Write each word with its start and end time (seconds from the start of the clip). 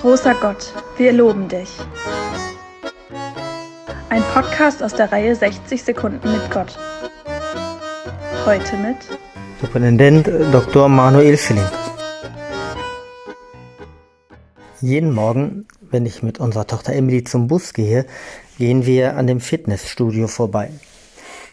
Großer 0.00 0.34
Gott, 0.40 0.72
wir 0.96 1.12
loben 1.12 1.46
dich. 1.48 1.68
Ein 4.08 4.22
Podcast 4.32 4.82
aus 4.82 4.94
der 4.94 5.12
Reihe 5.12 5.36
60 5.36 5.82
Sekunden 5.82 6.32
mit 6.32 6.50
Gott. 6.50 6.78
Heute 8.46 8.78
mit 8.78 8.96
Superintendent 9.60 10.26
Dr. 10.54 10.88
Manuel 10.88 11.36
Schilling. 11.36 11.68
Jeden 14.80 15.12
Morgen, 15.12 15.66
wenn 15.90 16.06
ich 16.06 16.22
mit 16.22 16.40
unserer 16.40 16.66
Tochter 16.66 16.94
Emily 16.94 17.24
zum 17.24 17.46
Bus 17.46 17.74
gehe, 17.74 18.06
gehen 18.56 18.86
wir 18.86 19.18
an 19.18 19.26
dem 19.26 19.40
Fitnessstudio 19.40 20.28
vorbei. 20.28 20.70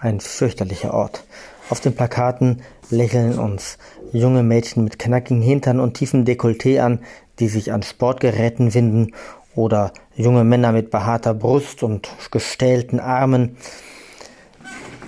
Ein 0.00 0.18
fürchterlicher 0.18 0.92
Ort. 0.94 1.22
Auf 1.70 1.78
den 1.78 1.94
Plakaten 1.94 2.62
lächeln 2.90 3.38
uns 3.38 3.78
junge 4.12 4.42
Mädchen 4.42 4.82
mit 4.82 4.98
knackigen 4.98 5.42
Hintern 5.42 5.78
und 5.78 5.94
tiefem 5.94 6.24
Dekolleté 6.24 6.80
an, 6.80 6.98
die 7.42 7.48
sich 7.48 7.72
an 7.72 7.82
Sportgeräten 7.82 8.72
winden, 8.72 9.12
oder 9.54 9.92
junge 10.14 10.44
Männer 10.44 10.72
mit 10.72 10.90
behaarter 10.90 11.34
Brust 11.34 11.82
und 11.82 12.08
gestählten 12.30 13.00
Armen. 13.00 13.56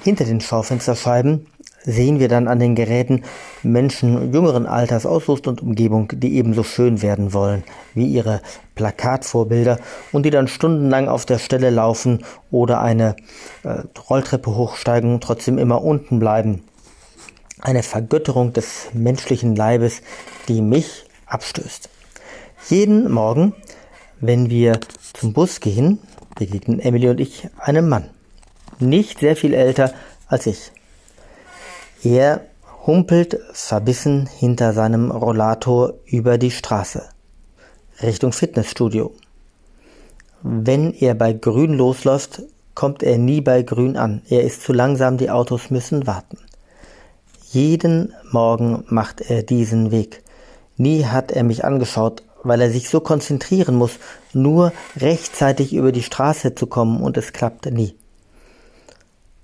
Hinter 0.02 0.24
den 0.24 0.41
Schaufensterscheiben 0.41 1.46
sehen 1.84 2.18
wir 2.18 2.28
dann 2.28 2.48
an 2.48 2.58
den 2.58 2.74
Geräten 2.74 3.22
Menschen 3.62 4.32
jüngeren 4.32 4.66
Alters 4.66 5.06
aus 5.06 5.28
und 5.28 5.62
Umgebung, 5.62 6.12
die 6.14 6.36
ebenso 6.36 6.62
schön 6.62 7.02
werden 7.02 7.32
wollen 7.32 7.62
wie 7.94 8.06
ihre 8.06 8.42
Plakatvorbilder 8.74 9.78
und 10.12 10.24
die 10.24 10.30
dann 10.30 10.48
stundenlang 10.48 11.08
auf 11.08 11.24
der 11.24 11.38
Stelle 11.38 11.70
laufen 11.70 12.24
oder 12.50 12.80
eine 12.80 13.16
äh, 13.62 13.82
Rolltreppe 14.10 14.55
hochsteigen 14.55 15.14
und 15.14 15.22
trotzdem 15.22 15.58
immer 15.58 15.82
unten 15.82 16.19
bleiben. 16.19 16.64
Eine 17.60 17.82
Vergötterung 17.82 18.52
des 18.52 18.88
menschlichen 18.92 19.56
Leibes, 19.56 20.02
die 20.48 20.60
mich 20.60 21.05
abstößt. 21.27 21.88
Jeden 22.70 23.12
Morgen, 23.12 23.52
wenn 24.20 24.48
wir 24.48 24.80
zum 25.12 25.34
Bus 25.34 25.61
gehen, 25.61 25.98
begegnen 26.38 26.80
Emily 26.80 27.11
und 27.11 27.20
ich 27.20 27.47
einem 27.58 27.91
Mann. 27.91 28.08
Nicht 28.78 29.19
sehr 29.19 29.36
viel 29.36 29.52
älter 29.52 29.92
als 30.28 30.47
ich. 30.47 30.72
Er 32.03 32.41
humpelt 32.86 33.38
verbissen 33.53 34.27
hinter 34.38 34.72
seinem 34.72 35.11
Rollator 35.11 35.92
über 36.06 36.38
die 36.38 36.50
Straße 36.50 37.03
Richtung 38.03 38.33
Fitnessstudio. 38.33 39.12
Wenn 40.42 40.94
er 40.94 41.14
bei 41.14 41.34
Grün 41.34 41.75
losläuft, 41.75 42.44
kommt 42.75 43.03
er 43.03 43.19
nie 43.19 43.42
bei 43.42 43.60
Grün 43.60 43.98
an. 43.98 44.22
Er 44.31 44.42
ist 44.42 44.62
zu 44.62 44.72
langsam, 44.72 45.19
die 45.19 45.28
Autos 45.28 45.70
müssen 45.70 46.06
warten. 46.06 46.38
Jeden 47.50 48.14
Morgen 48.33 48.84
macht 48.88 49.20
er 49.20 49.42
diesen 49.42 49.91
Weg. 49.91 50.22
Nie 50.78 51.05
hat 51.05 51.31
er 51.31 51.44
mich 51.44 51.62
angeschaut, 51.62 52.22
weil 52.45 52.61
er 52.61 52.70
sich 52.70 52.89
so 52.89 53.00
konzentrieren 53.00 53.75
muss, 53.75 53.98
nur 54.33 54.73
rechtzeitig 54.97 55.75
über 55.75 55.91
die 55.91 56.03
Straße 56.03 56.55
zu 56.55 56.67
kommen 56.67 57.03
und 57.03 57.17
es 57.17 57.33
klappt 57.33 57.67
nie. 57.67 57.97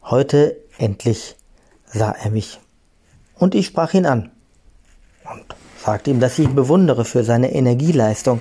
Heute 0.02 0.56
endlich 0.78 1.36
sah 1.86 2.12
er 2.12 2.30
mich. 2.30 2.60
Und 3.36 3.54
ich 3.54 3.66
sprach 3.66 3.94
ihn 3.94 4.06
an 4.06 4.30
und 5.30 5.44
sagte 5.84 6.10
ihm, 6.10 6.20
dass 6.20 6.38
ich 6.38 6.46
ihn 6.46 6.54
bewundere 6.54 7.04
für 7.04 7.24
seine 7.24 7.52
Energieleistung. 7.52 8.40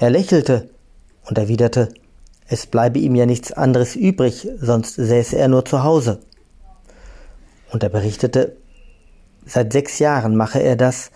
Er 0.00 0.10
lächelte 0.10 0.70
und 1.24 1.38
erwiderte, 1.38 1.88
es 2.46 2.66
bleibe 2.66 2.98
ihm 2.98 3.14
ja 3.14 3.26
nichts 3.26 3.52
anderes 3.52 3.94
übrig, 3.94 4.48
sonst 4.58 4.94
säße 4.94 5.36
er 5.36 5.48
nur 5.48 5.64
zu 5.64 5.82
Hause. 5.82 6.20
Und 7.70 7.82
er 7.82 7.90
berichtete, 7.90 8.56
seit 9.44 9.72
sechs 9.72 9.98
Jahren 9.98 10.34
mache 10.34 10.60
er 10.60 10.76
das 10.76 11.10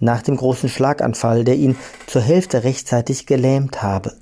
nach 0.00 0.22
dem 0.22 0.36
großen 0.36 0.68
Schlaganfall, 0.68 1.44
der 1.44 1.56
ihn 1.56 1.76
zur 2.06 2.22
Hälfte 2.22 2.64
rechtzeitig 2.64 3.26
gelähmt 3.26 3.82
habe. 3.82 4.14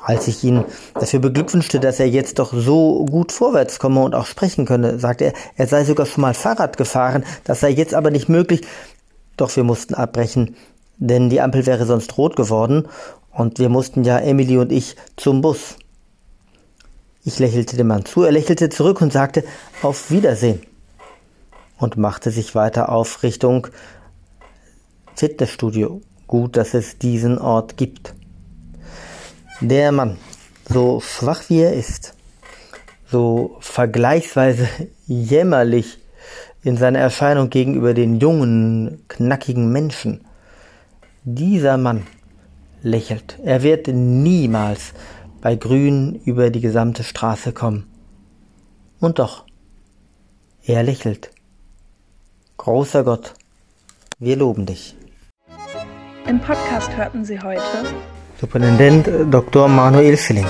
Als 0.00 0.28
ich 0.28 0.44
ihn 0.44 0.64
dafür 0.94 1.20
beglückwünschte, 1.20 1.80
dass 1.80 1.98
er 1.98 2.08
jetzt 2.08 2.38
doch 2.38 2.52
so 2.52 3.06
gut 3.06 3.32
vorwärts 3.32 3.78
komme 3.78 4.02
und 4.02 4.14
auch 4.14 4.26
sprechen 4.26 4.66
könne, 4.66 4.98
sagte 4.98 5.26
er, 5.26 5.32
er 5.56 5.66
sei 5.66 5.84
sogar 5.84 6.04
schon 6.04 6.20
mal 6.20 6.34
Fahrrad 6.34 6.76
gefahren, 6.76 7.24
das 7.44 7.60
sei 7.60 7.70
jetzt 7.70 7.94
aber 7.94 8.10
nicht 8.10 8.28
möglich. 8.28 8.60
Doch 9.38 9.54
wir 9.56 9.64
mussten 9.64 9.94
abbrechen, 9.94 10.56
denn 10.98 11.30
die 11.30 11.40
Ampel 11.40 11.64
wäre 11.64 11.86
sonst 11.86 12.18
rot 12.18 12.36
geworden 12.36 12.86
und 13.30 13.58
wir 13.58 13.70
mussten 13.70 14.04
ja 14.04 14.18
Emily 14.18 14.58
und 14.58 14.72
ich 14.72 14.96
zum 15.16 15.40
Bus. 15.40 15.76
Ich 17.24 17.38
lächelte 17.38 17.78
dem 17.78 17.86
Mann 17.86 18.04
zu, 18.04 18.22
er 18.22 18.32
lächelte 18.32 18.68
zurück 18.68 19.00
und 19.00 19.10
sagte 19.10 19.42
Auf 19.80 20.10
Wiedersehen 20.10 20.60
und 21.78 21.96
machte 21.96 22.30
sich 22.30 22.54
weiter 22.54 22.90
auf 22.90 23.22
Richtung 23.22 23.68
Fitnessstudio. 25.14 26.00
Gut, 26.26 26.56
dass 26.56 26.74
es 26.74 26.98
diesen 26.98 27.38
Ort 27.38 27.76
gibt. 27.76 28.14
Der 29.60 29.92
Mann, 29.92 30.16
so 30.68 31.00
schwach 31.00 31.42
wie 31.48 31.60
er 31.60 31.74
ist, 31.74 32.14
so 33.10 33.56
vergleichsweise 33.60 34.68
jämmerlich 35.06 35.98
in 36.62 36.76
seiner 36.76 36.98
Erscheinung 36.98 37.50
gegenüber 37.50 37.94
den 37.94 38.18
jungen, 38.18 39.04
knackigen 39.08 39.70
Menschen, 39.70 40.22
dieser 41.22 41.76
Mann 41.76 42.06
lächelt. 42.82 43.38
Er 43.44 43.62
wird 43.62 43.86
niemals 43.88 44.92
bei 45.40 45.56
Grün 45.56 46.20
über 46.24 46.50
die 46.50 46.60
gesamte 46.60 47.04
Straße 47.04 47.52
kommen. 47.52 47.86
Und 48.98 49.18
doch, 49.18 49.44
er 50.64 50.82
lächelt. 50.82 51.30
Großer 52.56 53.04
Gott, 53.04 53.34
wir 54.18 54.36
loben 54.36 54.64
dich. 54.64 54.96
Im 56.26 56.40
Podcast 56.40 56.96
hörten 56.96 57.24
Sie 57.24 57.38
heute 57.38 57.60
Superintendent 58.40 59.06
Dr. 59.30 59.68
Manuel 59.68 60.16
Schilling. 60.16 60.46